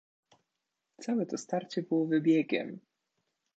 "Całe 1.01 1.25
to 1.25 1.37
starcie 1.37 1.83
było 1.83 2.05
wybiegiem." 2.07 2.79